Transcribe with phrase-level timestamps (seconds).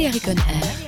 [0.00, 0.79] Valérie Conner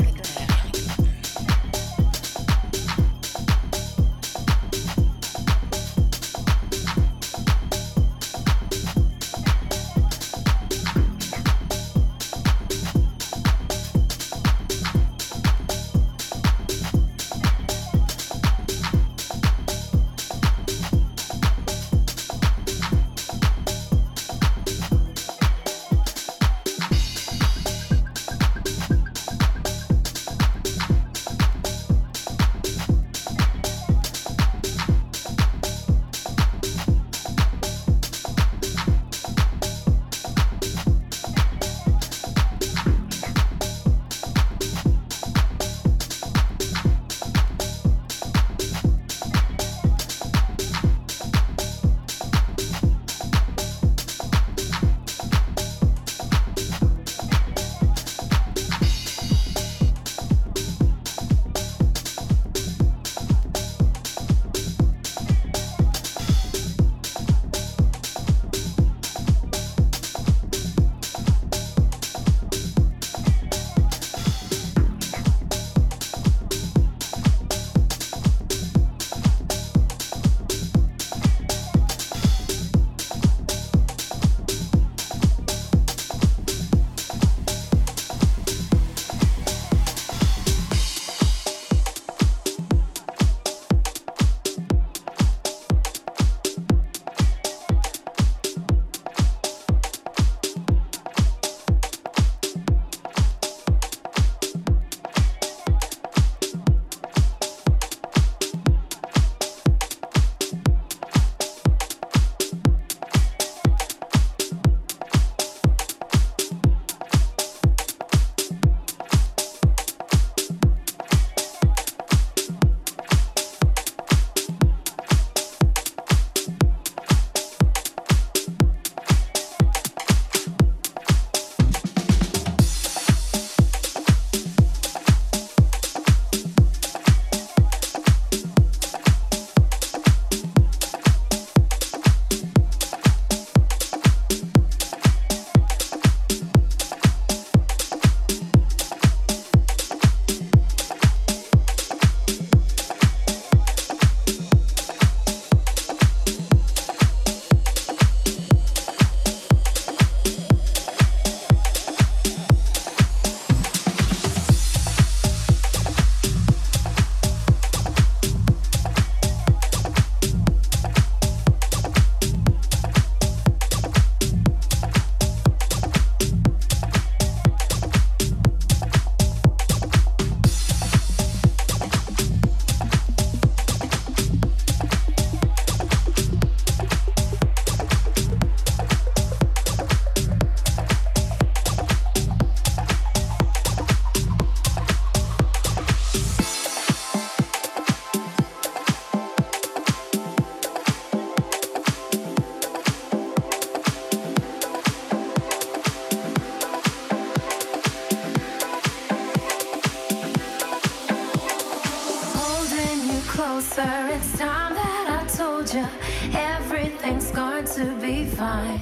[213.75, 215.89] Sir, it's time that I told you
[216.35, 218.81] everything's going to be fine.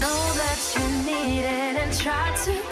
[0.00, 2.63] Know that you need it and try to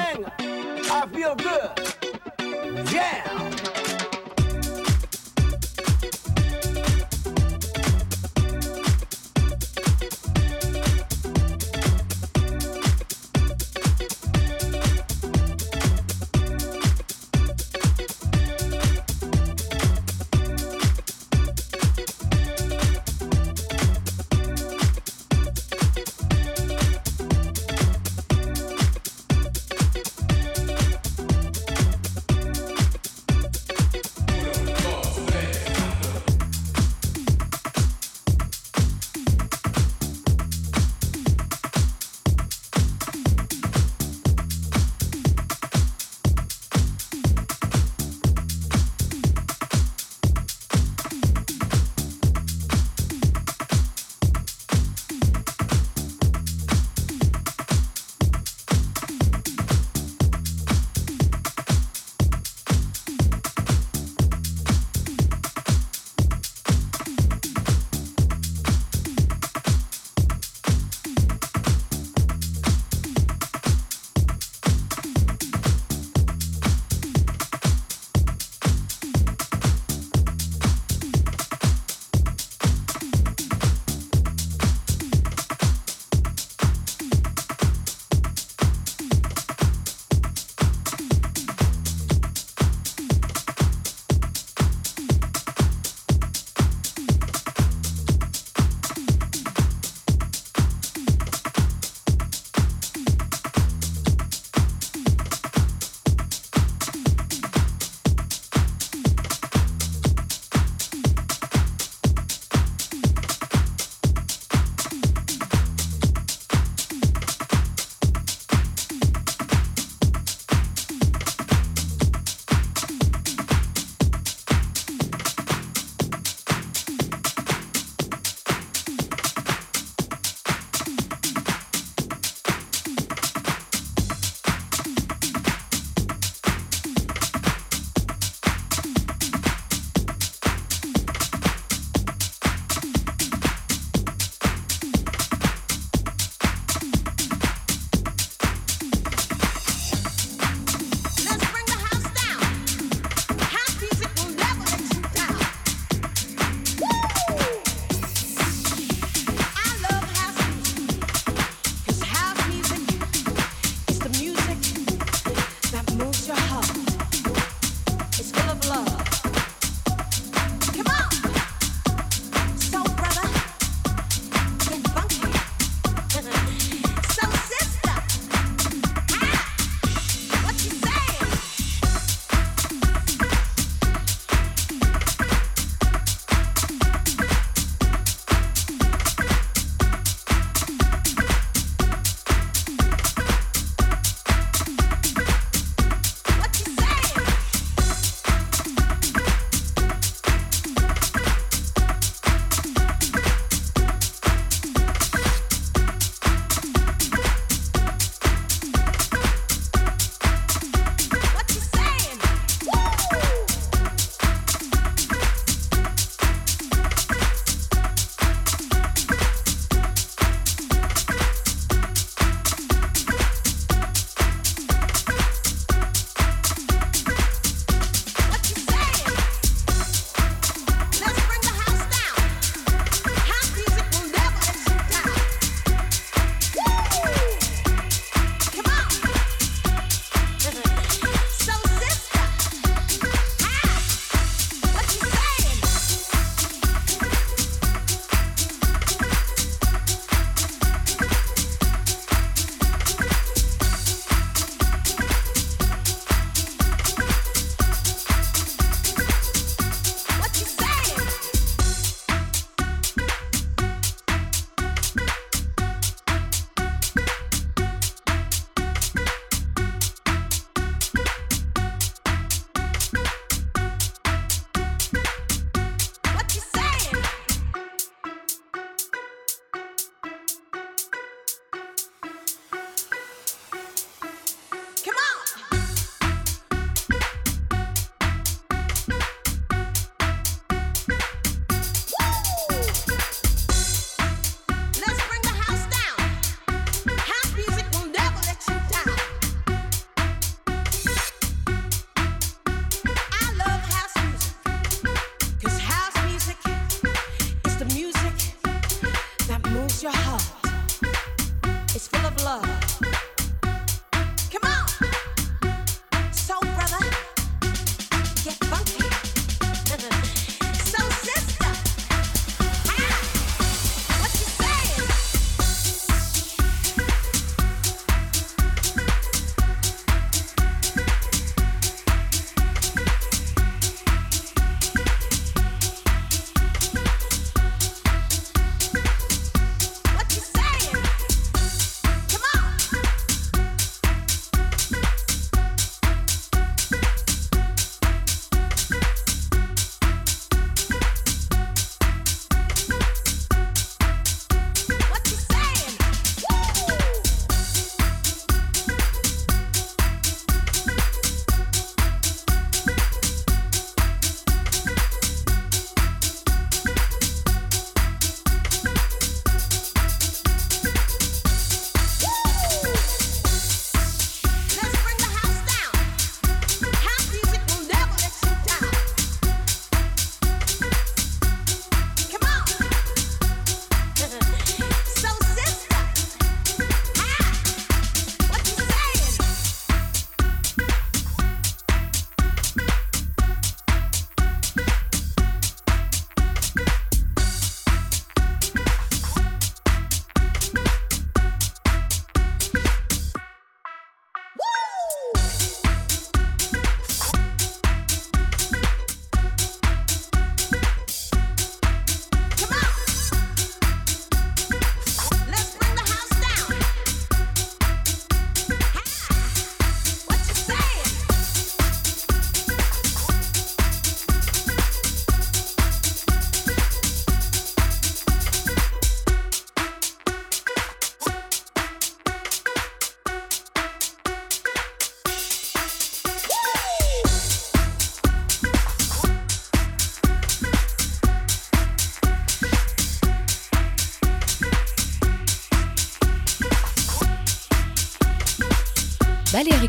[0.00, 0.24] thing.
[0.90, 2.92] I feel good.
[2.92, 3.29] Yeah.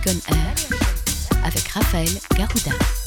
[0.07, 3.00] Air avec Raphaël Garouda.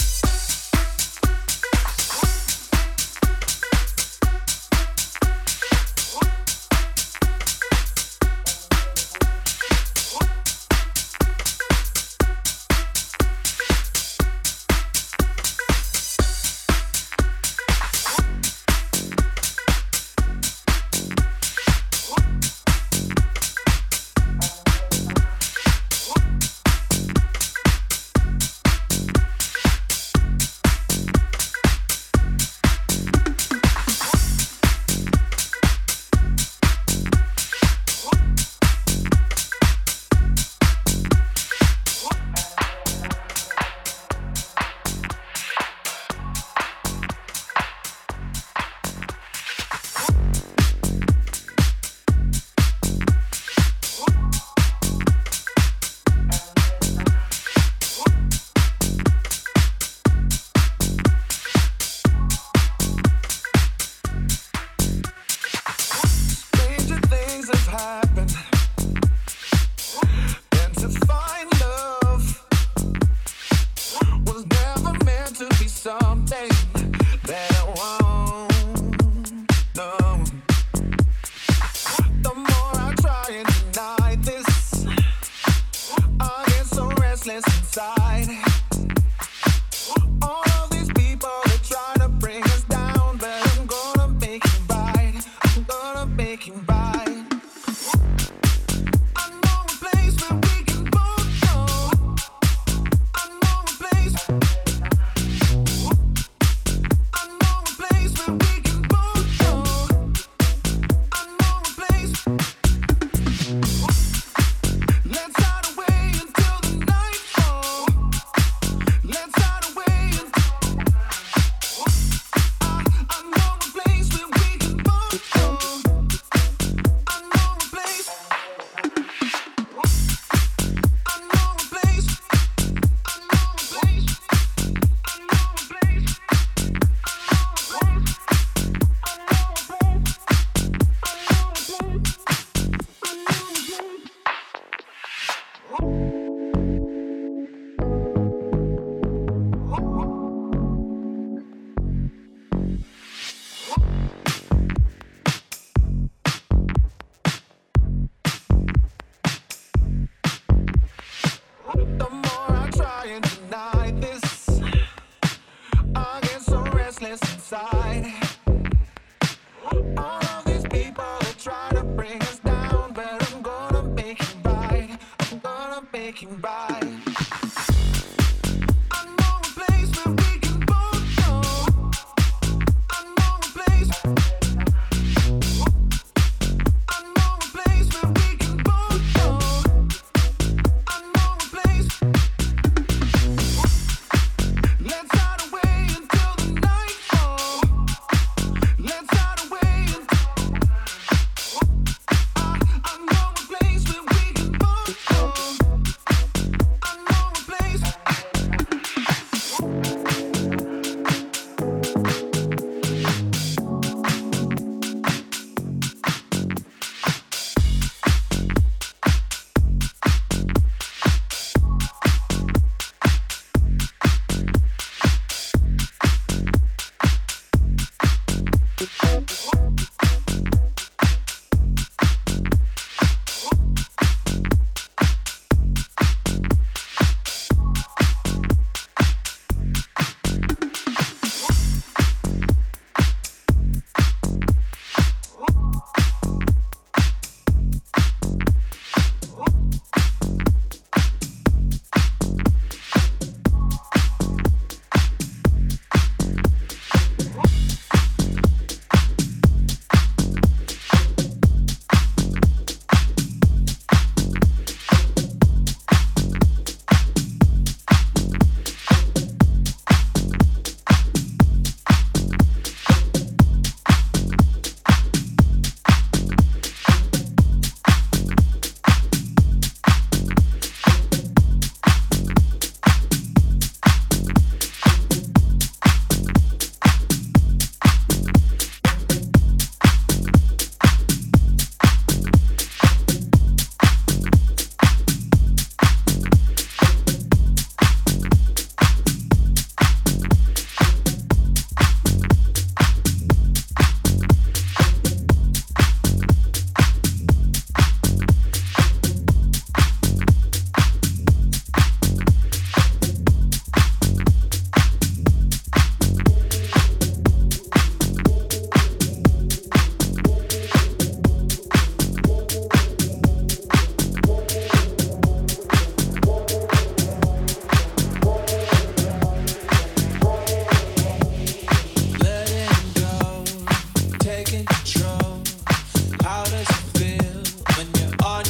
[112.26, 112.53] We'll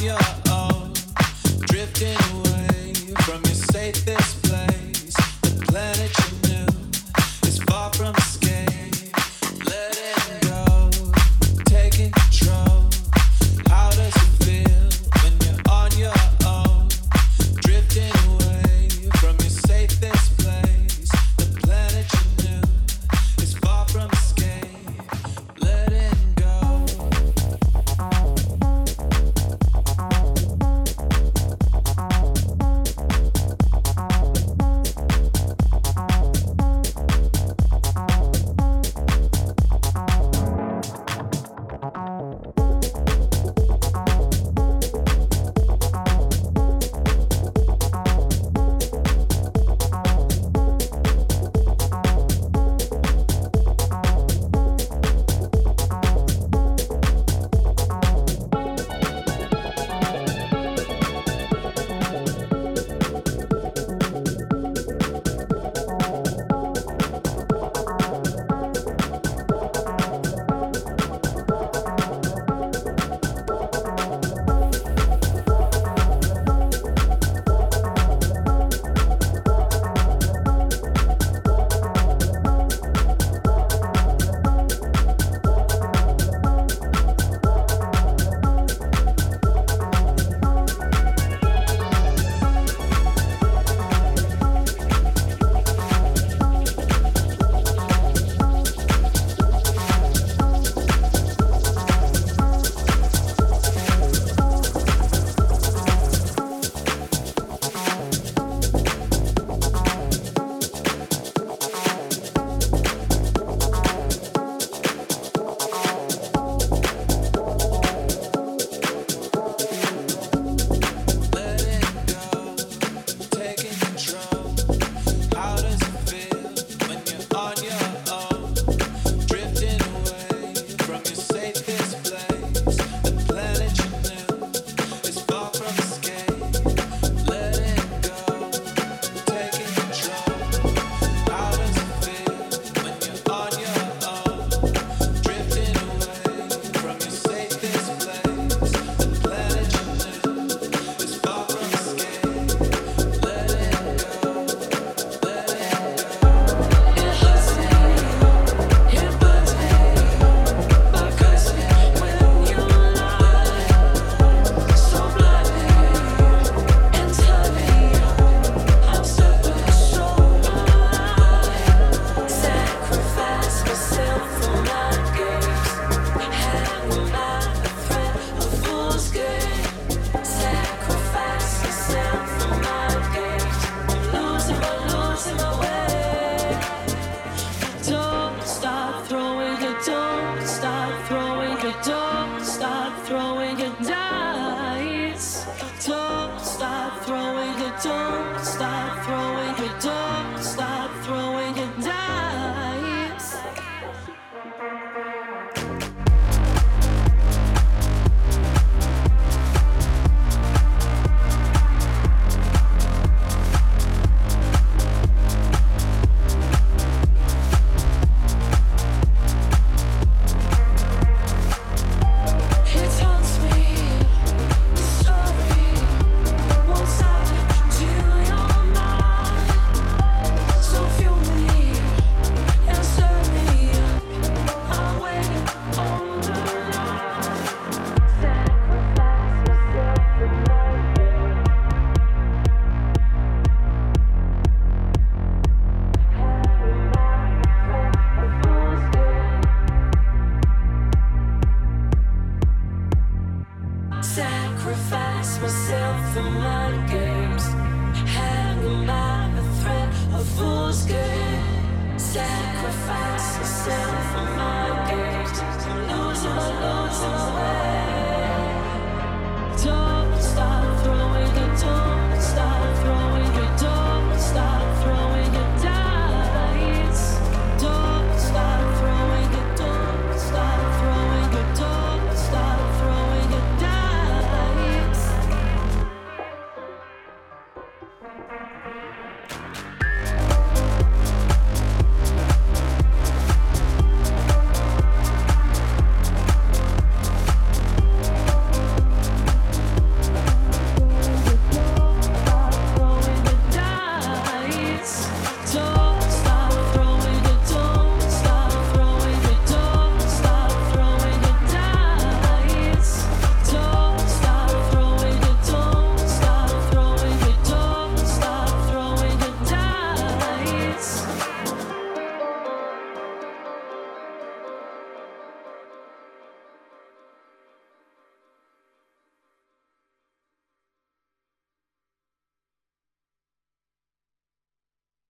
[0.05, 0.44] Yeah.